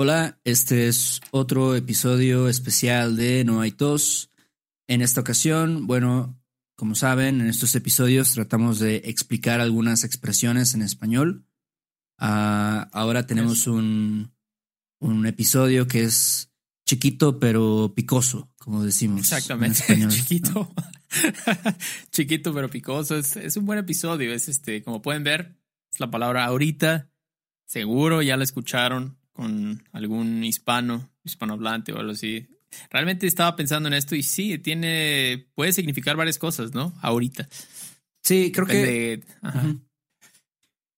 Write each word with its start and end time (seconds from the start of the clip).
Hola, 0.00 0.38
este 0.44 0.86
es 0.86 1.20
otro 1.32 1.74
episodio 1.74 2.48
especial 2.48 3.16
de 3.16 3.42
No 3.42 3.60
hay 3.60 3.72
tos. 3.72 4.30
En 4.86 5.02
esta 5.02 5.22
ocasión, 5.22 5.88
bueno, 5.88 6.40
como 6.76 6.94
saben, 6.94 7.40
en 7.40 7.48
estos 7.48 7.74
episodios 7.74 8.32
tratamos 8.32 8.78
de 8.78 9.02
explicar 9.06 9.60
algunas 9.60 10.04
expresiones 10.04 10.74
en 10.74 10.82
español. 10.82 11.46
Ah, 12.16 12.88
ahora 12.92 13.26
tenemos 13.26 13.66
un, 13.66 14.32
un 15.00 15.26
episodio 15.26 15.88
que 15.88 16.04
es 16.04 16.52
chiquito 16.86 17.40
pero 17.40 17.92
picoso, 17.96 18.52
como 18.56 18.84
decimos. 18.84 19.22
Exactamente, 19.22 19.82
chiquito. 20.10 20.72
chiquito 22.12 22.54
pero 22.54 22.70
picoso. 22.70 23.16
Es, 23.16 23.34
es, 23.34 23.56
un 23.56 23.66
buen 23.66 23.80
episodio. 23.80 24.32
Es 24.32 24.48
este, 24.48 24.80
como 24.84 25.02
pueden 25.02 25.24
ver, 25.24 25.58
es 25.92 25.98
la 25.98 26.08
palabra 26.08 26.44
ahorita. 26.44 27.10
Seguro 27.66 28.22
ya 28.22 28.36
la 28.36 28.44
escucharon 28.44 29.17
con 29.38 29.80
algún 29.92 30.42
hispano, 30.42 31.12
hispanohablante 31.22 31.92
o 31.92 31.98
algo 31.98 32.10
así. 32.10 32.48
Realmente 32.90 33.28
estaba 33.28 33.54
pensando 33.54 33.86
en 33.86 33.94
esto 33.94 34.16
y 34.16 34.24
sí, 34.24 34.58
tiene, 34.58 35.46
puede 35.54 35.72
significar 35.72 36.16
varias 36.16 36.38
cosas, 36.38 36.74
¿no? 36.74 36.92
Ahorita. 37.02 37.48
Sí, 38.20 38.50
creo 38.50 38.66
que... 38.66 39.22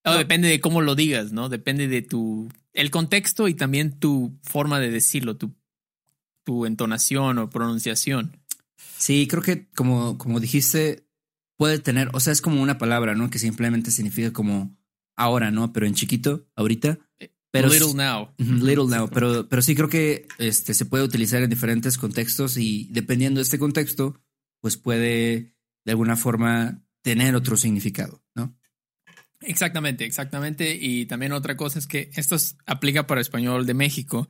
Depende 0.03 0.49
de 0.49 0.59
cómo 0.59 0.81
lo 0.81 0.95
digas, 0.95 1.33
¿no? 1.33 1.51
Depende 1.51 1.87
de 1.87 2.01
tu, 2.01 2.51
el 2.73 2.91
contexto 2.91 3.47
y 3.47 3.53
también 3.53 3.99
tu 3.99 4.39
forma 4.43 4.81
de 4.81 4.91
decirlo, 4.91 5.37
tu, 5.37 5.55
tu 6.43 6.65
entonación 6.65 7.37
o 7.37 7.51
pronunciación. 7.51 8.41
Sí, 8.97 9.29
creo 9.29 9.43
que 9.43 9.69
como, 9.73 10.17
como 10.17 10.41
dijiste, 10.41 11.05
puede 11.59 11.79
tener, 11.79 12.09
o 12.15 12.21
sea, 12.21 12.33
es 12.33 12.41
como 12.41 12.63
una 12.63 12.79
palabra, 12.79 13.15
¿no? 13.15 13.29
Que 13.29 13.39
simplemente 13.39 13.91
significa 13.91 14.33
como 14.33 14.75
ahora, 15.15 15.51
¿no? 15.51 15.75
Pero 15.75 15.85
en 15.87 15.93
chiquito, 15.93 16.49
ahorita. 16.57 16.99
Pero 17.51 17.69
little 17.69 17.95
now. 17.95 18.33
Little 18.39 18.87
now, 18.87 19.09
pero, 19.09 19.49
pero 19.49 19.63
sí 19.63 19.75
creo 19.75 19.89
que 19.89 20.29
este, 20.39 20.73
se 20.73 20.87
puede 20.87 21.05
utilizar 21.05 21.43
en 21.43 21.51
diferentes 21.51 21.99
contextos 21.99 22.57
y 22.57 22.89
dependiendo 22.91 23.39
de 23.39 23.43
este 23.43 23.59
contexto, 23.59 24.21
pues 24.61 24.77
puede 24.77 25.57
de 25.85 25.93
alguna 25.93 26.17
forma 26.17 26.83
tener 27.03 27.35
otro 27.35 27.57
significado, 27.57 28.23
¿no? 28.35 28.57
Exactamente, 29.41 30.05
exactamente. 30.05 30.77
Y 30.79 31.07
también 31.07 31.33
otra 31.33 31.57
cosa 31.57 31.79
es 31.79 31.87
que 31.87 32.11
esto 32.15 32.37
aplica 32.67 33.07
para 33.07 33.21
español 33.21 33.67
de 33.67 33.75
México. 33.75 34.29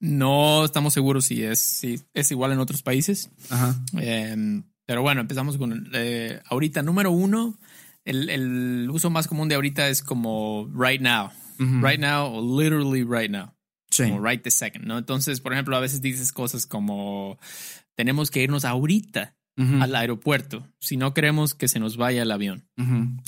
No 0.00 0.64
estamos 0.64 0.94
seguros 0.94 1.26
si 1.26 1.44
es, 1.44 1.60
si 1.60 2.00
es 2.12 2.30
igual 2.30 2.52
en 2.52 2.58
otros 2.58 2.82
países. 2.82 3.30
Ajá. 3.50 3.80
Em, 3.96 4.64
pero 4.84 5.02
bueno, 5.02 5.20
empezamos 5.20 5.58
con 5.58 5.90
eh, 5.94 6.40
ahorita. 6.46 6.82
Número 6.82 7.10
uno, 7.12 7.58
el, 8.04 8.28
el, 8.30 8.90
uso 8.90 9.10
más 9.10 9.28
común 9.28 9.48
de 9.48 9.54
ahorita 9.54 9.88
es 9.88 10.02
como 10.02 10.68
right 10.74 11.00
now. 11.00 11.30
Right 11.58 11.98
now 11.98 12.40
literally 12.40 13.02
right 13.02 13.30
now. 13.30 13.54
Sí. 13.90 14.04
Como 14.04 14.20
right 14.20 14.42
the 14.42 14.50
second, 14.50 14.84
¿no? 14.84 14.98
Entonces, 14.98 15.40
por 15.40 15.52
ejemplo, 15.52 15.76
a 15.76 15.80
veces 15.80 16.00
dices 16.00 16.32
cosas 16.32 16.66
como 16.66 17.38
tenemos 17.96 18.30
que 18.30 18.42
irnos 18.42 18.64
ahorita 18.64 19.34
al 19.56 19.96
aeropuerto 19.96 20.72
si 20.78 20.96
no 20.96 21.12
queremos 21.14 21.54
que 21.54 21.66
se 21.66 21.80
nos 21.80 21.96
vaya 21.96 22.22
el 22.22 22.30
avión. 22.30 22.68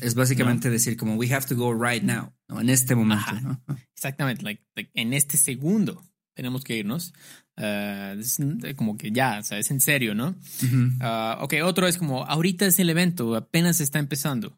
Es 0.01 0.14
básicamente 0.14 0.70
decir 0.70 0.97
como 0.97 1.17
we 1.17 1.33
have 1.33 1.47
to 1.47 1.56
go 1.56 1.75
right 1.75 2.05
now, 2.05 2.33
¿no? 2.48 2.61
en 2.61 2.69
este 2.69 2.95
momento. 2.95 3.33
¿no? 3.42 3.61
Exactamente, 3.97 4.45
like, 4.45 4.62
en 4.95 5.12
este 5.12 5.36
segundo 5.36 6.05
tenemos 6.34 6.62
que 6.62 6.77
irnos. 6.77 7.12
Uh, 7.56 8.19
es 8.19 8.39
como 8.77 8.97
que 8.97 9.11
ya, 9.11 9.41
o 9.41 9.42
sea, 9.42 9.58
es 9.58 9.70
en 9.70 9.81
serio, 9.81 10.14
¿no? 10.14 10.36
Uh, 10.62 11.42
ok, 11.42 11.55
otro 11.64 11.86
es 11.86 11.98
como 11.98 12.25
ahorita 12.25 12.64
es 12.67 12.78
el 12.78 12.91
evento, 12.91 13.34
apenas 13.34 13.81
está 13.81 13.98
empezando. 13.98 14.56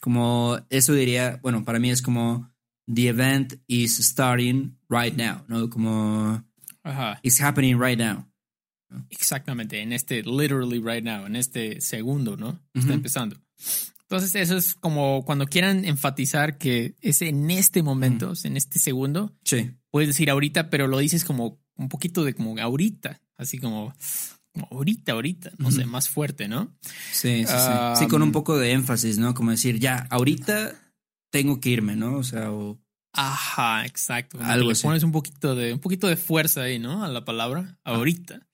Como 0.00 0.60
eso 0.70 0.92
diría, 0.92 1.40
bueno, 1.42 1.64
para 1.64 1.78
mí 1.78 1.90
es 1.90 2.02
como 2.02 2.52
the 2.92 3.08
event 3.08 3.54
is 3.68 3.96
starting 3.98 4.76
right 4.88 5.14
now, 5.16 5.44
¿no? 5.48 5.68
Como 5.68 6.42
Ajá. 6.82 7.20
it's 7.22 7.40
happening 7.40 7.78
right 7.78 7.98
now. 7.98 8.26
Exactamente, 9.10 9.82
en 9.82 9.92
este 9.92 10.22
literally 10.22 10.80
right 10.80 11.04
now, 11.04 11.26
en 11.26 11.36
este 11.36 11.80
segundo, 11.80 12.36
¿no? 12.36 12.58
Está 12.74 12.94
empezando. 12.94 13.36
Entonces, 14.02 14.34
eso 14.36 14.56
es 14.56 14.74
como 14.74 15.22
cuando 15.26 15.46
quieran 15.46 15.84
enfatizar 15.84 16.56
que 16.56 16.94
es 17.02 17.20
en 17.20 17.50
este 17.50 17.82
momento, 17.82 18.32
en 18.42 18.56
este 18.56 18.78
segundo. 18.78 19.36
Sí. 19.44 19.72
Puedes 19.90 20.08
decir 20.08 20.30
ahorita, 20.30 20.70
pero 20.70 20.86
lo 20.86 20.98
dices 20.98 21.24
como 21.24 21.60
un 21.76 21.90
poquito 21.90 22.24
de 22.24 22.32
como 22.32 22.58
ahorita, 22.58 23.20
así 23.36 23.58
como, 23.58 23.94
ahorita, 24.70 25.12
ahorita, 25.12 25.50
no 25.58 25.70
sé, 25.70 25.84
más 25.84 26.08
fuerte, 26.08 26.48
¿no? 26.48 26.74
Sí, 27.12 27.44
sí, 27.46 27.54
sí. 27.54 27.98
sí, 27.98 28.08
con 28.08 28.22
un 28.22 28.32
poco 28.32 28.56
de 28.56 28.72
énfasis, 28.72 29.18
¿no? 29.18 29.34
Como 29.34 29.50
decir, 29.50 29.78
ya, 29.78 30.06
ahorita 30.10 30.87
tengo 31.30 31.60
que 31.60 31.70
irme, 31.70 31.96
¿no? 31.96 32.16
O 32.16 32.22
sea, 32.24 32.52
o... 32.52 32.78
Ajá, 33.12 33.84
exacto. 33.86 34.38
Algo 34.40 34.66
le 34.66 34.72
así. 34.72 34.82
pones 34.82 35.02
un 35.02 35.12
poquito 35.12 35.54
de 35.54 35.72
un 35.72 35.80
poquito 35.80 36.06
de 36.06 36.16
fuerza 36.16 36.62
ahí, 36.62 36.78
¿no? 36.78 37.04
A 37.04 37.08
la 37.08 37.24
palabra 37.24 37.78
ahorita. 37.84 38.46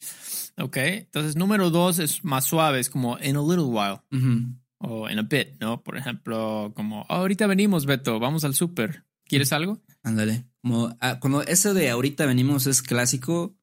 Ok. 0.58 0.76
Entonces, 0.76 1.36
número 1.36 1.70
dos 1.70 1.98
es 1.98 2.24
más 2.24 2.44
suave, 2.44 2.80
es 2.80 2.88
como 2.88 3.18
in 3.18 3.36
a 3.36 3.42
little 3.42 3.64
while 3.64 4.00
o 4.78 5.10
in 5.10 5.18
a 5.18 5.22
bit, 5.22 5.60
¿no? 5.60 5.82
Por 5.82 5.96
ejemplo, 5.96 6.72
como 6.74 7.04
ahorita 7.08 7.46
venimos, 7.46 7.86
Beto, 7.86 8.18
vamos 8.20 8.44
al 8.44 8.54
súper. 8.54 9.04
¿Quieres 9.26 9.52
algo? 9.52 9.80
Ándale. 10.02 10.44
Como 10.62 10.96
ah, 11.00 11.18
cuando 11.20 11.42
eso 11.42 11.74
de 11.74 11.90
ahorita 11.90 12.26
venimos 12.26 12.66
es 12.66 12.82
clásico, 12.82 13.56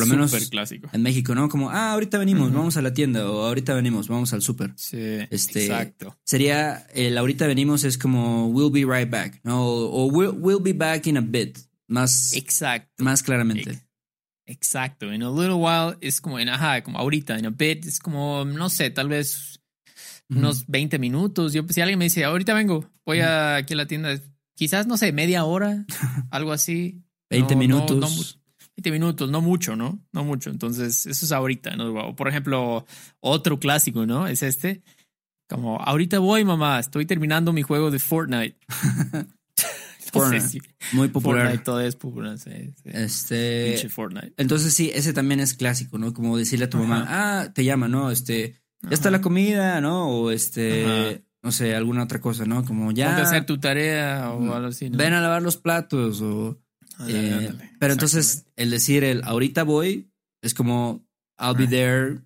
lo 0.00 0.06
menos 0.06 0.48
clásico. 0.48 0.88
en 0.92 1.02
México, 1.02 1.34
¿no? 1.34 1.48
Como, 1.48 1.70
ah, 1.70 1.92
ahorita 1.92 2.18
venimos, 2.18 2.52
vamos 2.52 2.76
a 2.76 2.82
la 2.82 2.92
tienda, 2.92 3.30
o 3.30 3.42
ahorita 3.44 3.74
venimos, 3.74 4.08
vamos 4.08 4.32
al 4.32 4.42
súper. 4.42 4.72
Sí, 4.76 4.98
Este, 5.30 5.66
exacto. 5.66 6.16
Sería, 6.24 6.86
el 6.94 7.16
ahorita 7.18 7.46
venimos 7.46 7.84
es 7.84 7.96
como, 7.98 8.48
we'll 8.48 8.70
be 8.70 8.84
right 8.84 9.10
back, 9.10 9.40
¿no? 9.44 9.62
O, 9.64 10.04
o 10.04 10.06
we'll, 10.06 10.34
we'll 10.38 10.60
be 10.62 10.72
back 10.72 11.06
in 11.06 11.16
a 11.16 11.20
bit, 11.20 11.58
más, 11.86 12.32
Exacto. 12.34 13.02
más 13.04 13.22
claramente. 13.22 13.80
Exacto. 14.46 15.12
In 15.12 15.22
a 15.22 15.30
little 15.30 15.54
while 15.54 15.96
es 16.00 16.20
como 16.20 16.38
en 16.38 16.48
ajá, 16.50 16.82
como 16.82 16.98
ahorita. 16.98 17.38
In 17.38 17.46
a 17.46 17.50
bit 17.50 17.86
es 17.86 17.98
como, 17.98 18.44
no 18.44 18.68
sé, 18.68 18.90
tal 18.90 19.08
vez 19.08 19.60
unos 20.28 20.66
20 20.66 20.98
minutos. 20.98 21.52
Yo, 21.52 21.62
si 21.68 21.80
alguien 21.80 21.98
me 21.98 22.04
dice, 22.06 22.24
ahorita 22.24 22.52
vengo, 22.54 22.90
voy 23.06 23.20
a, 23.20 23.56
aquí 23.56 23.72
a 23.74 23.76
la 23.76 23.86
tienda, 23.86 24.20
quizás, 24.54 24.86
no 24.86 24.96
sé, 24.98 25.12
media 25.12 25.44
hora, 25.44 25.86
algo 26.30 26.52
así. 26.52 27.02
20 27.30 27.54
No, 27.54 27.54
no, 27.54 27.58
minutos. 27.58 27.98
no 27.98 28.43
20 28.76 28.90
minutos, 28.90 29.30
no 29.30 29.40
mucho, 29.40 29.76
¿no? 29.76 30.00
No 30.12 30.24
mucho. 30.24 30.50
Entonces, 30.50 31.06
eso 31.06 31.26
es 31.26 31.32
ahorita, 31.32 31.76
¿no? 31.76 32.16
Por 32.16 32.28
ejemplo, 32.28 32.84
otro 33.20 33.58
clásico, 33.58 34.06
¿no? 34.06 34.26
Es 34.26 34.42
este. 34.42 34.82
Como, 35.48 35.78
ahorita 35.80 36.18
voy, 36.18 36.44
mamá, 36.44 36.80
estoy 36.80 37.06
terminando 37.06 37.52
mi 37.52 37.62
juego 37.62 37.90
de 37.90 37.98
Fortnite. 37.98 38.56
no 38.82 39.22
sé 40.00 40.10
Fortnite. 40.10 40.48
si 40.48 40.60
Muy 40.92 41.08
popular. 41.08 41.42
Fortnite 41.42 41.64
todavía 41.64 41.88
es 41.88 41.96
popular. 41.96 42.38
Sí, 42.38 42.50
sí. 42.82 42.90
Este, 42.92 43.88
Fortnite. 43.88 44.32
entonces 44.38 44.74
sí, 44.74 44.90
ese 44.94 45.12
también 45.12 45.40
es 45.40 45.54
clásico, 45.54 45.98
¿no? 45.98 46.12
Como 46.12 46.36
decirle 46.36 46.64
a 46.64 46.70
tu 46.70 46.78
mamá, 46.78 47.06
ah, 47.08 47.52
te 47.52 47.64
llama, 47.64 47.88
¿no? 47.88 48.10
Este, 48.10 48.56
ya 48.82 48.90
está 48.90 49.10
la 49.10 49.20
comida, 49.20 49.80
¿no? 49.80 50.08
O 50.08 50.30
este, 50.30 50.84
Ajá. 50.84 51.20
no 51.42 51.52
sé, 51.52 51.74
alguna 51.74 52.04
otra 52.04 52.20
cosa, 52.20 52.44
¿no? 52.46 52.64
Como 52.64 52.90
ya. 52.92 53.16
Hacer 53.18 53.46
tu 53.46 53.58
tarea 53.58 54.30
o 54.30 54.54
algo 54.54 54.68
así. 54.68 54.90
¿no? 54.90 54.98
Ven 54.98 55.12
a 55.12 55.20
lavar 55.20 55.42
los 55.42 55.56
platos 55.56 56.20
o... 56.22 56.58
Ándale, 56.98 57.28
eh, 57.28 57.34
ándale. 57.34 57.70
pero 57.78 57.92
entonces 57.92 58.46
el 58.56 58.70
decir 58.70 59.04
el 59.04 59.22
ahorita 59.24 59.64
voy 59.64 60.10
es 60.42 60.54
como 60.54 61.04
I'll 61.38 61.56
be 61.56 61.66
there 61.66 62.20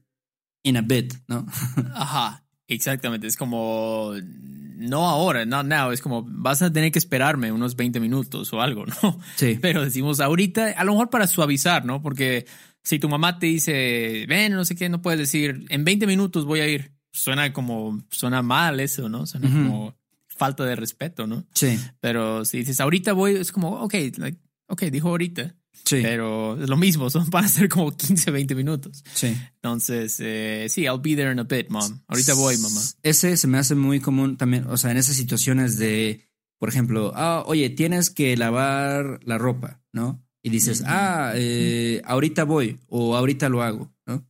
in 0.63 0.77
a 0.77 0.83
bit, 0.83 1.15
¿no? 1.27 1.47
Ajá, 1.95 2.45
exactamente. 2.67 3.27
Es 3.27 3.37
como, 3.37 4.13
no 4.23 5.09
ahora, 5.09 5.45
not 5.47 5.67
now. 5.67 5.91
Es 5.91 6.01
como, 6.01 6.25
vas 6.27 6.63
a 6.63 6.73
tener 6.73 6.93
que 6.93 6.99
esperarme 6.99 7.53
unos 7.53 7.77
20 7.77 8.01
minutos 8.01 8.53
o 8.53 8.61
algo, 8.61 8.85
¿no? 8.87 9.21
Sí. 9.37 9.59
Pero 9.63 9.85
decimos 9.85 10.21
ahorita, 10.21 10.75
a 10.77 10.85
lo 10.85 10.93
mejor 10.93 11.11
para 11.11 11.27
suavizar, 11.27 11.85
¿no? 11.85 12.03
Porque 12.03 12.47
si 12.83 12.99
tu 12.99 13.09
mamá 13.09 13.39
te 13.39 13.47
dice, 13.47 14.27
ven, 14.29 14.53
no 14.53 14.65
sé 14.65 14.77
qué, 14.77 14.89
no 14.89 15.03
puedes 15.03 15.21
decir, 15.21 15.67
en 15.69 15.85
20 15.85 16.07
minutos 16.07 16.45
voy 16.45 16.61
a 16.61 16.69
ir. 16.69 16.93
Suena 17.11 17.53
como, 17.53 18.03
suena 18.11 18.43
mal 18.43 18.81
eso, 18.81 19.09
¿no? 19.09 19.27
Suena 19.27 19.49
como 19.49 19.97
falta 20.27 20.65
de 20.65 20.77
respeto, 20.77 21.27
¿no? 21.27 21.45
Sí, 21.53 21.79
Pero 22.01 22.45
si 22.45 22.59
dices 22.59 22.81
ahorita 22.81 23.13
voy, 23.13 23.37
es 23.37 23.51
como, 23.51 23.81
ok, 23.81 23.95
like, 24.19 24.39
ok, 24.69 24.83
dijo 24.85 25.09
ahorita. 25.09 25.55
sí, 25.85 26.01
Pero 26.03 26.61
es 26.63 26.69
lo 26.69 26.77
mismo, 26.77 27.11
son 27.11 27.29
van 27.31 27.45
a 27.45 27.49
ser 27.49 27.69
como 27.69 27.97
15, 27.97 28.31
20 28.31 28.55
minutos. 28.55 29.03
sí. 29.15 29.37
Entonces, 29.57 30.19
eh, 30.21 30.67
sí, 30.69 30.83
I'll 30.85 31.01
be 31.01 31.17
there 31.17 31.33
in 31.33 31.39
a 31.41 31.45
bit, 31.45 31.69
mom. 31.69 32.01
Ahorita 32.07 32.35
voy, 32.35 32.57
mamá. 32.59 32.81
Ese 33.03 33.37
se 33.37 33.47
me 33.49 33.59
hace 33.59 33.75
muy 33.75 34.01
común 34.01 34.37
también, 34.37 34.67
o 34.67 34.77
sea, 34.77 34.91
en 34.91 34.97
esas 34.97 35.17
situaciones 35.17 35.79
de, 35.79 36.29
por 36.59 36.69
ejemplo, 36.69 37.13
ah, 37.15 37.43
oye, 37.47 37.71
tienes 37.71 38.11
que 38.11 38.37
lavar 38.37 39.21
la 39.25 39.39
ropa, 39.39 39.83
¿no? 39.93 40.25
Y 40.43 40.51
dices, 40.51 40.85
ah, 40.87 41.33
eh, 41.35 42.01
ahorita 42.05 42.45
voy 42.45 42.79
o 42.87 43.17
ahorita 43.17 43.49
lo 43.49 43.63
hago, 43.63 43.93
¿no? 44.07 44.27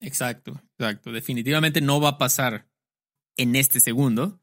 Exacto, 0.00 0.60
exacto. 0.78 1.12
Definitivamente 1.12 1.80
no 1.80 2.00
va 2.00 2.10
a 2.10 2.18
pasar 2.18 2.66
en 3.36 3.54
este 3.54 3.78
segundo, 3.78 4.40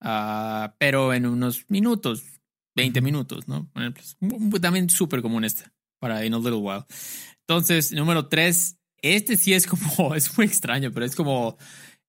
ah, 0.00 0.74
pero 0.78 1.12
en 1.14 1.26
unos 1.26 1.66
minutos, 1.68 2.24
20 2.74 3.00
minutos, 3.00 3.48
¿no? 3.48 3.68
Por 3.72 3.82
ejemplo, 3.82 4.02
es 4.02 4.16
mu- 4.20 4.38
mu- 4.38 4.58
También 4.60 4.88
súper 4.90 5.22
común 5.22 5.44
este, 5.44 5.64
para 6.00 6.24
in 6.24 6.34
a 6.34 6.38
little 6.38 6.56
while. 6.56 6.84
Entonces, 7.40 7.92
número 7.92 8.28
tres, 8.28 8.78
este 9.02 9.36
sí 9.36 9.52
es 9.52 9.66
como, 9.66 10.14
es 10.14 10.36
muy 10.36 10.46
extraño, 10.46 10.90
pero 10.92 11.04
es 11.06 11.14
como, 11.16 11.56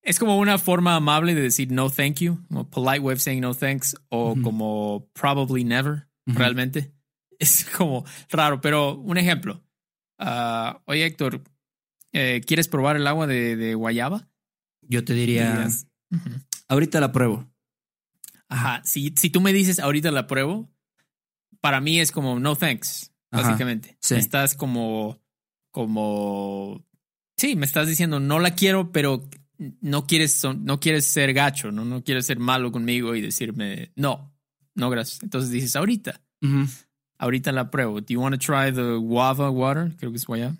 es 0.01 0.19
como 0.19 0.37
una 0.37 0.57
forma 0.57 0.95
amable 0.95 1.33
de 1.35 1.41
decir 1.41 1.71
no 1.71 1.89
thank 1.89 2.19
you, 2.19 2.39
como 2.47 2.69
polite 2.69 2.99
way 2.99 3.13
of 3.15 3.21
saying 3.21 3.41
no 3.41 3.53
thanks, 3.53 3.95
o 4.09 4.35
como 4.41 5.09
probably 5.13 5.63
never, 5.63 6.07
realmente. 6.25 6.93
es 7.39 7.65
como 7.65 8.05
raro, 8.29 8.61
pero 8.61 8.95
un 8.95 9.17
ejemplo. 9.17 9.61
Ah, 10.19 10.81
oye, 10.85 11.05
Héctor, 11.05 11.41
eh, 12.13 12.41
¿quieres 12.45 12.67
probar 12.69 12.95
el 12.95 13.07
agua 13.07 13.27
de, 13.27 13.55
de 13.57 13.75
guayaba? 13.75 14.29
Yo 14.87 15.03
te 15.03 15.13
diría, 15.13 15.67
ahorita 16.69 16.99
la 17.01 17.11
pruebo. 17.11 17.49
Ajá, 18.53 18.81
si, 18.85 19.13
si 19.17 19.29
tú 19.29 19.41
me 19.41 19.51
dices 19.51 19.79
ahorita 19.79 20.11
la 20.11 20.27
pruebo, 20.27 20.69
para 21.59 21.81
mí 21.81 21.99
es 21.99 22.11
como 22.11 22.39
no 22.39 22.55
thanks, 22.55 23.11
Ajá, 23.31 23.43
básicamente. 23.49 23.97
sí. 23.99 24.15
Estás 24.15 24.53
como, 24.55 25.19
como, 25.71 26.85
sí, 27.37 27.55
me 27.55 27.65
estás 27.65 27.87
diciendo 27.87 28.19
no 28.19 28.39
la 28.39 28.51
quiero, 28.51 28.91
pero 28.91 29.27
no 29.81 30.05
quieres, 30.05 30.41
no 30.59 30.79
quieres 30.79 31.05
ser 31.07 31.33
gacho, 31.33 31.71
¿no? 31.71 31.83
No 31.85 32.03
quieres 32.03 32.25
ser 32.25 32.37
malo 32.39 32.71
conmigo 32.71 33.15
y 33.15 33.21
decirme 33.21 33.91
no, 33.95 34.35
no 34.75 34.89
gracias. 34.89 35.23
Entonces 35.23 35.49
dices 35.51 35.75
ahorita, 35.75 36.21
Ujú, 36.41 36.67
ahorita 37.17 37.51
la 37.51 37.71
pruebo. 37.71 38.01
Do 38.01 38.07
you 38.13 38.19
want 38.21 38.35
to 38.35 38.39
try 38.39 38.71
the 38.71 38.97
guava 38.97 39.49
water? 39.49 39.91
Creo 39.97 40.11
que 40.11 40.17
es 40.17 40.25
guayaba. 40.25 40.55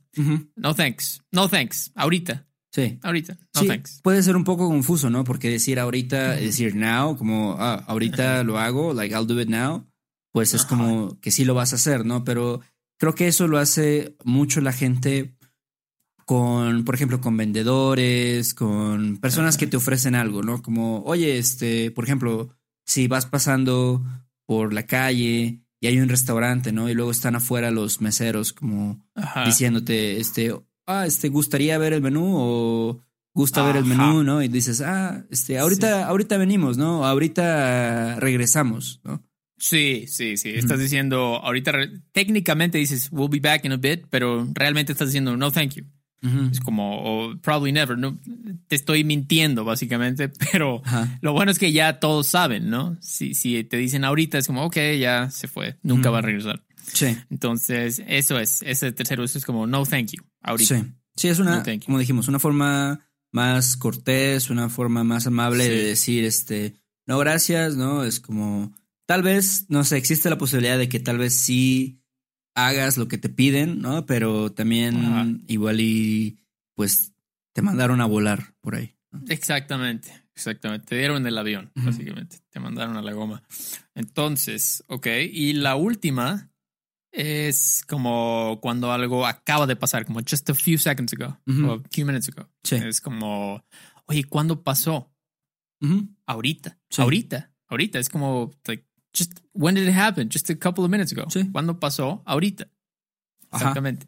No 0.56 0.74
thanks, 0.74 1.22
no 1.32 1.48
thanks, 1.48 1.92
ahorita, 1.96 2.48
Sí. 2.74 2.98
ahorita, 3.04 3.38
no 3.54 3.62
Sí, 3.62 3.68
thanks. 3.68 4.00
puede 4.02 4.24
ser 4.24 4.36
un 4.36 4.44
poco 4.44 4.68
confuso, 4.68 5.10
¿no? 5.12 5.24
Porque 5.24 5.50
decir 5.50 5.80
ahorita, 5.80 6.32
decir 6.38 6.76
now, 6.76 7.16
como 7.16 7.56
ah, 7.60 7.84
ahorita 7.88 8.44
lo 8.44 8.58
hago, 8.58 8.94
like 8.96 9.14
I'll 9.14 9.28
do 9.28 9.40
it 9.40 9.48
now, 9.48 9.86
pues 10.32 10.56
es 10.56 10.62
Ajá. 10.66 10.70
como 10.70 11.20
que 11.22 11.30
sí 11.30 11.46
lo 11.46 11.54
vas 11.54 11.74
a 11.74 11.76
hacer, 11.76 12.04
¿no? 12.04 12.24
Pero 12.24 12.62
creo 12.98 13.14
que 13.14 13.28
eso 13.28 13.48
lo 13.48 13.60
hace 13.60 14.16
mucho 14.24 14.60
la 14.60 14.74
gente 14.74 15.36
con, 16.26 16.84
por 16.86 16.96
ejemplo, 16.96 17.22
con 17.22 17.38
vendedores, 17.38 18.54
con 18.54 19.18
personas 19.18 19.58
que 19.58 19.68
te 19.68 19.78
ofrecen 19.78 20.16
algo, 20.16 20.42
¿no? 20.42 20.62
Como, 20.64 21.04
oye, 21.04 21.38
este, 21.38 21.92
por 21.92 22.06
ejemplo, 22.06 22.50
si 22.86 23.08
vas 23.08 23.26
pasando 23.26 24.04
por 24.46 24.74
la 24.74 24.88
calle 24.88 25.60
y 25.80 25.88
hay 25.88 26.00
un 26.00 26.10
restaurante, 26.10 26.72
¿no? 26.72 26.90
Y 26.90 26.94
luego 26.94 27.12
están 27.12 27.36
afuera 27.36 27.72
los 27.72 28.02
meseros 28.02 28.54
como 28.54 29.06
diciéndote, 29.46 30.20
este, 30.20 30.56
ah, 30.86 31.06
este, 31.06 31.30
gustaría 31.30 31.78
ver 31.78 31.94
el 31.94 32.02
menú 32.02 32.34
o 32.36 33.04
gusta 33.34 33.64
ver 33.64 33.78
el 33.78 33.86
menú, 33.86 34.24
¿no? 34.24 34.44
Y 34.44 34.48
dices, 34.48 34.82
ah, 34.82 35.26
este, 35.32 35.58
ahorita, 35.58 36.08
ahorita 36.08 36.38
venimos, 36.38 36.78
¿no? 36.78 37.06
Ahorita 37.06 38.20
regresamos, 38.20 39.02
¿no? 39.04 39.24
Sí, 39.58 40.06
sí, 40.08 40.38
sí. 40.38 40.50
Estás 40.50 40.80
diciendo, 40.80 41.40
ahorita 41.42 41.72
técnicamente 42.12 42.78
dices, 42.78 43.10
we'll 43.12 43.30
be 43.30 43.40
back 43.40 43.66
in 43.66 43.72
a 43.72 43.78
bit, 43.78 44.06
pero 44.10 44.48
realmente 44.54 44.92
estás 44.92 45.08
diciendo, 45.08 45.38
no, 45.38 45.52
thank 45.52 45.76
you. 45.76 45.86
Es 46.52 46.62
como, 46.62 47.02
o 47.04 47.38
probably 47.42 47.74
never. 47.74 47.98
No, 47.98 48.18
te 48.68 48.76
estoy 48.76 49.04
mintiendo, 49.04 49.66
básicamente, 49.66 50.30
pero 50.52 50.82
Ajá. 50.86 51.18
lo 51.22 51.34
bueno 51.34 51.52
es 51.52 51.60
que 51.60 51.74
ya 51.74 52.00
todos 52.00 52.28
saben, 52.28 52.70
¿no? 52.70 52.98
Si, 53.02 53.34
si 53.34 53.64
te 53.66 53.76
dicen 53.76 54.06
ahorita, 54.06 54.38
es 54.38 54.48
como, 54.48 54.64
ok, 54.64 54.78
ya 55.00 55.30
se 55.32 55.50
fue, 55.50 55.78
nunca 55.84 56.10
va 56.10 56.20
a 56.20 56.22
regresar. 56.22 56.64
Sí, 56.86 57.18
Entonces, 57.30 58.02
eso 58.08 58.40
es. 58.40 58.62
Ese 58.64 58.92
tercer 58.92 59.20
uso 59.20 59.38
es 59.38 59.46
como, 59.46 59.68
no, 59.68 59.86
thank 59.86 60.12
you. 60.12 60.24
Ahorita. 60.42 60.80
sí. 60.80 60.86
Sí, 61.16 61.28
es 61.28 61.40
una, 61.40 61.58
No, 61.64 61.80
como 61.86 62.00
dijimos, 62.00 62.28
una 62.28 62.40
forma 62.40 63.08
más 63.32 63.78
cortés, 63.78 64.50
una 64.50 64.70
forma 64.70 65.04
más 65.04 65.28
amable 65.28 65.70
de 65.70 65.84
decir, 65.84 66.24
este, 66.24 66.76
no, 67.06 67.20
gracias, 67.20 67.76
¿no? 67.76 68.04
Es 68.04 68.20
como, 68.20 68.74
tal 69.06 69.22
vez, 69.22 69.66
no 69.70 69.84
sé, 69.84 69.98
existe 69.98 70.30
la 70.30 70.38
posibilidad 70.38 70.78
de 70.78 70.90
que 70.90 71.00
tal 71.00 71.20
vez 71.20 71.36
sí 71.36 72.02
hagas 72.56 72.98
lo 72.98 73.08
que 73.08 73.18
te 73.18 73.30
piden, 73.30 73.80
¿no? 73.80 74.06
Pero 74.06 74.52
también 74.52 74.96
Ajá. 74.98 75.28
igual 75.48 75.82
y, 75.82 76.40
pues, 76.76 77.14
te 77.54 77.62
mandaron 77.62 78.02
a 78.02 78.06
volar 78.06 78.56
por 78.62 78.76
ahí. 78.76 78.96
¿no? 79.12 79.22
Exactamente, 79.30 80.12
exactamente. 80.36 80.88
Te 80.88 80.98
dieron 80.98 81.26
el 81.28 81.38
avión, 81.38 81.72
básicamente. 81.76 82.38
Te 82.50 82.60
mandaron 82.60 82.98
a 82.98 83.02
la 83.02 83.14
goma. 83.14 83.44
Entonces, 83.94 84.84
ok. 84.88 85.08
Y 85.32 85.54
la 85.54 85.76
última 85.76 86.52
es 87.14 87.84
como 87.88 88.60
cuando 88.62 88.92
algo 88.92 89.26
acaba 89.26 89.66
de 89.68 89.76
pasar, 89.76 90.06
como 90.06 90.20
just 90.28 90.50
a 90.50 90.54
few 90.54 90.78
seconds 90.78 91.14
ago 91.14 91.40
Ujú. 91.48 91.66
o 91.68 91.74
a 91.76 91.82
few 91.92 92.06
minutes 92.06 92.28
ago. 92.30 92.50
Sí. 92.64 92.76
Es 92.76 93.00
como, 93.00 93.64
oye, 94.08 94.24
¿cuándo 94.26 94.64
pasó? 94.64 95.10
Ahorita, 96.26 96.78
Sí. 96.90 97.02
ahorita, 97.02 97.52
ahorita. 97.68 98.00
Es 98.00 98.10
como, 98.10 98.52
like, 98.68 98.86
just, 99.16 99.40
when 99.54 99.76
did 99.76 99.88
it 99.88 99.96
happen? 99.96 100.30
Just 100.32 100.50
a 100.50 100.56
couple 100.58 100.84
of 100.84 100.90
minutes 100.90 101.12
ago. 101.12 101.30
Sí. 101.30 101.50
¿Cuándo 101.52 101.80
pasó? 101.80 102.24
Ahorita. 102.26 102.70
Ajá. 103.52 103.58
Exactamente. 103.66 104.08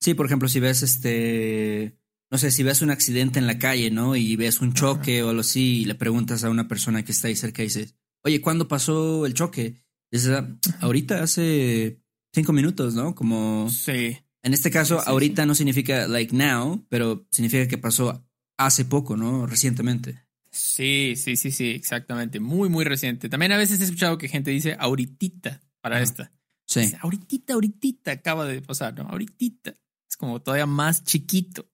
Sí, 0.00 0.14
por 0.14 0.26
ejemplo, 0.26 0.48
si 0.48 0.60
ves 0.60 0.82
este, 0.82 1.96
no 2.30 2.38
sé, 2.38 2.50
si 2.50 2.62
ves 2.62 2.82
un 2.82 2.90
accidente 2.90 3.38
en 3.38 3.46
la 3.46 3.58
calle, 3.58 3.90
¿no? 3.90 4.14
Y 4.16 4.36
ves 4.36 4.60
un 4.60 4.74
choque 4.74 5.22
o 5.22 5.30
algo 5.30 5.40
así, 5.40 5.80
y 5.80 5.84
le 5.86 5.94
preguntas 5.94 6.44
a 6.44 6.50
una 6.50 6.68
persona 6.68 7.04
que 7.04 7.12
está 7.12 7.28
ahí 7.28 7.36
cerca 7.36 7.62
y 7.62 7.66
dices, 7.66 7.96
oye, 8.22 8.40
¿cuándo 8.40 8.68
pasó 8.68 9.26
el 9.26 9.34
choque? 9.34 9.82
Y 10.12 10.16
dices, 10.18 10.30
"Ah, 10.32 10.56
ahorita 10.80 11.22
hace 11.22 12.02
cinco 12.34 12.52
minutos, 12.52 12.94
¿no? 12.94 13.14
Como 13.14 13.70
Sí. 13.70 14.18
en 14.42 14.52
este 14.54 14.70
caso, 14.70 14.98
Sí, 14.98 15.04
sí, 15.04 15.10
ahorita 15.10 15.46
no 15.46 15.54
significa 15.54 16.06
like 16.08 16.34
now, 16.36 16.84
pero 16.90 17.26
significa 17.30 17.66
que 17.68 17.78
pasó 17.78 18.26
hace 18.58 18.84
poco, 18.84 19.16
¿no? 19.16 19.46
Recientemente. 19.46 20.22
Sí, 20.50 21.14
sí, 21.16 21.36
sí, 21.36 21.50
sí, 21.50 21.70
exactamente. 21.70 22.38
Muy, 22.40 22.68
muy 22.68 22.84
reciente. 22.84 23.28
También 23.28 23.52
a 23.52 23.56
veces 23.56 23.80
he 23.80 23.84
escuchado 23.84 24.18
que 24.18 24.28
gente 24.28 24.50
dice 24.50 24.76
ahorita 24.78 25.60
para 25.80 26.00
esta. 26.02 26.32
Sí. 26.66 26.80
Dice, 26.80 26.98
ahorita, 27.00 27.54
ahorita 27.54 28.12
acaba 28.12 28.46
de 28.46 28.62
pasar, 28.62 28.94
¿no? 28.96 29.04
Ahorita. 29.08 29.76
Es 30.08 30.16
como 30.16 30.40
todavía 30.42 30.66
más 30.66 31.02
chiquito. 31.04 31.68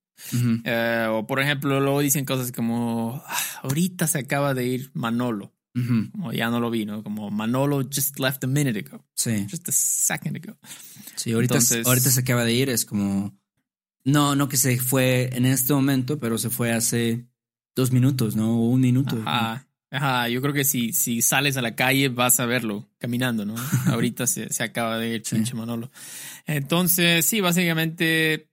Eh, 0.64 1.06
o 1.10 1.26
por 1.26 1.40
ejemplo, 1.40 1.80
luego 1.80 2.00
dicen 2.00 2.24
cosas 2.26 2.52
como, 2.52 3.22
"Ah, 3.26 3.38
ahorita 3.62 4.06
se 4.06 4.18
acaba 4.18 4.52
de 4.54 4.66
ir 4.66 4.90
Manolo. 4.94 5.54
Ujú. 5.74 6.10
Como 6.12 6.32
ya 6.32 6.50
no 6.50 6.58
lo 6.60 6.70
vi, 6.70 6.84
¿no? 6.84 7.02
Como 7.02 7.30
Manolo 7.30 7.82
just 7.84 8.18
left 8.18 8.42
a 8.44 8.46
minute 8.46 8.78
ago. 8.80 9.04
Sí. 9.14 9.46
Just 9.50 9.68
a 9.68 9.72
second 9.72 10.36
ago. 10.36 10.58
Sí, 11.16 11.32
ahorita, 11.32 11.54
Entonces- 11.54 11.86
ahorita 11.86 12.10
se 12.10 12.20
acaba 12.20 12.44
de 12.44 12.52
ir, 12.54 12.68
es 12.70 12.84
como. 12.84 13.38
No, 14.04 14.34
no 14.34 14.48
que 14.48 14.56
se 14.56 14.78
fue 14.78 15.28
en 15.36 15.44
este 15.44 15.72
momento, 15.74 16.18
pero 16.18 16.38
se 16.38 16.48
fue 16.50 16.72
hace 16.72 17.26
dos 17.76 17.92
minutos, 17.92 18.34
¿no? 18.34 18.50
O 18.58 18.68
un 18.70 18.80
minuto. 18.80 19.16
Ajá. 19.26 19.66
Ajá, 19.92 20.28
yo 20.28 20.40
creo 20.40 20.54
que 20.54 20.64
si, 20.64 20.92
si 20.92 21.20
sales 21.20 21.56
a 21.56 21.62
la 21.62 21.74
calle 21.74 22.08
vas 22.08 22.38
a 22.40 22.46
verlo 22.46 22.88
caminando, 22.98 23.44
¿no? 23.44 23.54
Ahorita 23.86 24.26
se, 24.28 24.48
se 24.52 24.62
acaba 24.62 24.98
de 24.98 25.16
ir 25.16 25.22
Sí. 25.24 25.34
pinche 25.34 25.54
Manolo. 25.54 25.90
Entonces, 26.46 27.26
sí, 27.26 27.40
básicamente 27.40 28.48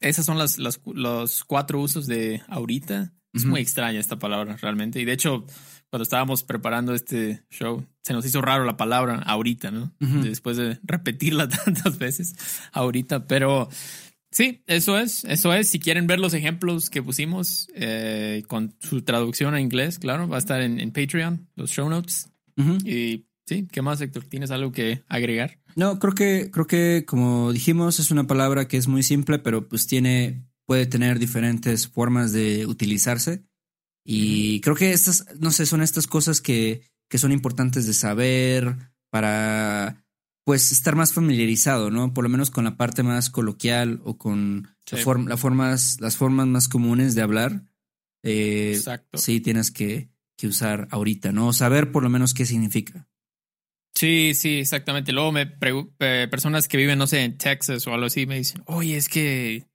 esas 0.00 0.24
son 0.24 0.38
las, 0.38 0.58
las- 0.58 0.80
los 0.86 1.44
cuatro 1.44 1.80
usos 1.80 2.06
de 2.06 2.42
ahorita. 2.48 3.12
Es 3.32 3.44
muy 3.44 3.60
extraña 3.60 4.00
esta 4.00 4.18
palabra 4.18 4.56
realmente. 4.56 5.00
Y 5.00 5.04
de 5.04 5.12
hecho, 5.12 5.44
cuando 5.90 6.02
estábamos 6.02 6.42
preparando 6.42 6.94
este 6.94 7.42
show, 7.50 7.86
se 8.02 8.12
nos 8.12 8.24
hizo 8.24 8.40
raro 8.40 8.64
la 8.64 8.76
palabra 8.76 9.16
ahorita, 9.26 9.70
¿no? 9.70 9.92
Después 9.98 10.56
de 10.56 10.78
repetirla 10.82 11.48
tantas 11.64 11.98
veces, 11.98 12.34
ahorita. 12.72 13.26
Pero 13.26 13.68
sí, 14.30 14.62
eso 14.66 14.98
es, 14.98 15.24
eso 15.24 15.52
es. 15.52 15.68
Si 15.68 15.78
quieren 15.78 16.06
ver 16.06 16.20
los 16.20 16.34
ejemplos 16.34 16.90
que 16.90 17.02
pusimos 17.02 17.68
eh, 17.74 18.42
con 18.48 18.74
su 18.80 19.02
traducción 19.02 19.54
a 19.54 19.60
inglés, 19.60 19.98
claro, 19.98 20.28
va 20.28 20.36
a 20.36 20.40
estar 20.40 20.60
en, 20.60 20.80
en 20.80 20.90
Patreon, 20.90 21.48
los 21.54 21.70
show 21.70 21.88
notes. 21.88 22.30
Y 22.84 23.26
sí, 23.46 23.68
¿qué 23.70 23.82
más, 23.82 24.00
Héctor? 24.00 24.24
¿Tienes 24.24 24.50
algo 24.50 24.72
que 24.72 25.04
agregar? 25.06 25.60
No, 25.76 26.00
creo 26.00 26.12
que, 26.12 26.50
creo 26.50 26.66
que, 26.66 27.04
como 27.06 27.52
dijimos, 27.52 28.00
es 28.00 28.10
una 28.10 28.26
palabra 28.26 28.66
que 28.66 28.78
es 28.78 28.88
muy 28.88 29.04
simple, 29.04 29.38
pero 29.38 29.68
pues 29.68 29.86
tiene, 29.86 30.42
puede 30.68 30.84
tener 30.86 31.18
diferentes 31.18 31.88
formas 31.88 32.30
de 32.32 32.66
utilizarse. 32.66 33.42
Y 34.04 34.60
creo 34.60 34.76
que 34.76 34.92
estas, 34.92 35.24
no 35.40 35.50
sé, 35.50 35.64
son 35.64 35.80
estas 35.82 36.06
cosas 36.06 36.42
que, 36.42 36.82
que 37.10 37.16
son 37.18 37.32
importantes 37.32 37.86
de 37.86 37.94
saber 37.94 38.76
para, 39.10 40.04
pues, 40.44 40.70
estar 40.72 40.94
más 40.94 41.14
familiarizado, 41.14 41.90
¿no? 41.90 42.12
Por 42.12 42.24
lo 42.24 42.28
menos 42.30 42.50
con 42.50 42.64
la 42.64 42.76
parte 42.76 43.02
más 43.02 43.30
coloquial 43.30 44.00
o 44.04 44.18
con 44.18 44.68
Sí. 44.86 44.96
la 44.96 45.02
form- 45.02 45.28
la 45.28 45.36
formas, 45.38 46.00
las 46.00 46.16
formas 46.16 46.46
más 46.46 46.68
comunes 46.68 47.14
de 47.14 47.22
hablar. 47.22 47.62
Eh, 48.22 48.72
Exacto. 48.76 49.16
sí, 49.18 49.40
tienes 49.40 49.70
que, 49.70 50.10
que 50.36 50.46
usar 50.48 50.86
ahorita, 50.90 51.32
¿no? 51.32 51.48
O 51.48 51.52
saber 51.54 51.90
por 51.92 52.02
lo 52.02 52.10
menos 52.10 52.34
qué 52.34 52.44
significa. 52.44 53.08
Sí, 53.94 54.32
sí, 54.34 54.58
exactamente. 54.58 55.12
Luego 55.12 55.32
me 55.32 55.50
eh, 56.00 56.28
personas 56.30 56.68
que 56.68 56.76
viven, 56.76 56.98
no 56.98 57.06
sé, 57.06 57.24
en 57.24 57.36
Texas 57.38 57.86
o 57.86 57.94
algo 57.94 58.06
así, 58.06 58.26
me 58.26 58.36
dicen, 58.36 58.62
oye, 58.66 58.96
es 58.96 59.08
que, 59.08 59.66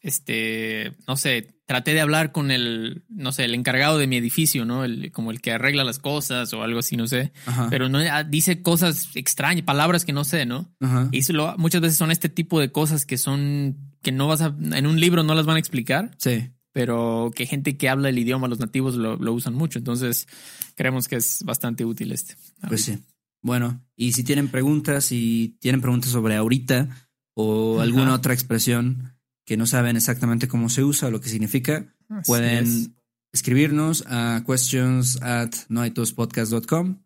este, 0.00 0.96
no 1.06 1.16
sé, 1.16 1.54
traté 1.66 1.94
de 1.94 2.00
hablar 2.00 2.32
con 2.32 2.50
el, 2.50 3.04
no 3.08 3.32
sé, 3.32 3.44
el 3.44 3.54
encargado 3.54 3.98
de 3.98 4.06
mi 4.06 4.16
edificio, 4.16 4.64
¿no? 4.64 4.84
El, 4.84 5.12
como 5.12 5.30
el 5.30 5.40
que 5.40 5.52
arregla 5.52 5.84
las 5.84 5.98
cosas 5.98 6.52
o 6.52 6.62
algo 6.62 6.80
así, 6.80 6.96
no 6.96 7.06
sé. 7.06 7.32
Ajá. 7.46 7.68
Pero 7.70 7.88
no 7.88 7.98
ah, 7.98 8.24
dice 8.24 8.62
cosas 8.62 9.10
extrañas, 9.14 9.64
palabras 9.64 10.04
que 10.04 10.12
no 10.12 10.24
sé, 10.24 10.46
¿no? 10.46 10.74
Ajá. 10.80 11.08
Y 11.12 11.30
lo- 11.32 11.56
muchas 11.58 11.80
veces 11.80 11.96
son 11.98 12.10
este 12.10 12.28
tipo 12.28 12.60
de 12.60 12.72
cosas 12.72 13.06
que 13.06 13.18
son, 13.18 13.76
que 14.02 14.10
no 14.12 14.26
vas 14.26 14.40
a, 14.40 14.54
en 14.72 14.86
un 14.86 14.98
libro 15.00 15.22
no 15.22 15.34
las 15.34 15.46
van 15.46 15.56
a 15.56 15.60
explicar, 15.60 16.10
Sí. 16.18 16.50
pero 16.72 17.30
que 17.34 17.46
gente 17.46 17.76
que 17.76 17.88
habla 17.88 18.08
el 18.08 18.18
idioma, 18.18 18.48
los 18.48 18.58
nativos 18.58 18.94
lo, 18.96 19.16
lo 19.16 19.32
usan 19.32 19.54
mucho. 19.54 19.78
Entonces, 19.78 20.26
creemos 20.74 21.08
que 21.08 21.16
es 21.16 21.42
bastante 21.44 21.84
útil 21.84 22.12
este. 22.12 22.34
Pues 22.68 22.84
sí. 22.84 22.98
Bueno, 23.42 23.80
y 23.96 24.12
si 24.12 24.22
tienen 24.24 24.48
preguntas, 24.48 25.04
si 25.04 25.56
tienen 25.60 25.80
preguntas 25.80 26.10
sobre 26.10 26.36
ahorita 26.36 26.88
o 27.34 27.76
Ajá. 27.76 27.84
alguna 27.84 28.12
otra 28.14 28.34
expresión 28.34 29.14
que 29.50 29.56
no 29.56 29.66
saben 29.66 29.96
exactamente 29.96 30.46
cómo 30.46 30.68
se 30.68 30.84
usa 30.84 31.08
o 31.08 31.10
lo 31.10 31.20
que 31.20 31.28
significa, 31.28 31.92
Así 32.08 32.28
pueden 32.30 32.66
es. 32.66 32.90
escribirnos 33.32 34.04
a 34.06 34.44
questions 34.46 35.20
at 35.22 35.50
noaitospodcast.com 35.68 37.02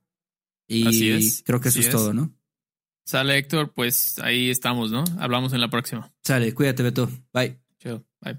y 0.69 0.87
Así 0.87 1.11
es, 1.11 1.43
creo 1.47 1.63
que 1.63 1.71
eso 1.71 1.79
así 1.79 1.89
es. 1.89 1.95
todo, 1.95 2.13
¿no? 2.13 2.35
Sale 3.07 3.39
Héctor, 3.39 3.73
pues 3.73 4.19
ahí 4.19 4.51
estamos, 4.51 4.91
¿no? 4.93 5.05
Hablamos 5.19 5.55
en 5.55 5.63
la 5.63 5.71
próxima. 5.71 6.13
Sale, 6.23 6.53
cuídate, 6.53 6.83
Beto. 6.83 7.09
Bye. 7.33 7.59
Chao. 7.79 8.05
Bye. 8.21 8.39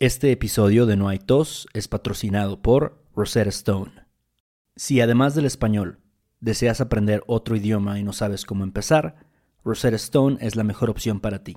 Este 0.00 0.32
episodio 0.32 0.86
de 0.86 0.96
No 0.96 1.08
hay 1.08 1.20
tos 1.20 1.68
es 1.74 1.86
patrocinado 1.86 2.60
por 2.60 3.06
Rosetta 3.14 3.50
Stone. 3.50 3.92
Si 4.74 5.00
además 5.00 5.36
del 5.36 5.44
español 5.44 6.00
deseas 6.40 6.80
aprender 6.80 7.22
otro 7.28 7.54
idioma 7.54 8.00
y 8.00 8.02
no 8.02 8.12
sabes 8.12 8.44
cómo 8.44 8.64
empezar, 8.64 9.14
Rosetta 9.64 9.94
Stone 9.94 10.38
es 10.40 10.56
la 10.56 10.64
mejor 10.64 10.90
opción 10.90 11.20
para 11.20 11.44
ti. 11.44 11.56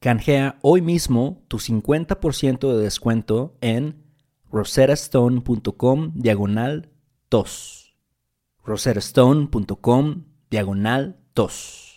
Canjea 0.00 0.60
hoy 0.62 0.80
mismo 0.80 1.42
tu 1.48 1.58
50% 1.58 2.72
de 2.72 2.82
descuento 2.84 3.56
en 3.60 4.04
rosettastone.com 4.48 6.12
diagonal 6.14 6.90
tos. 7.28 7.96
rosettastone.com 8.64 10.24
diagonal 10.50 11.16
tos. 11.34 11.87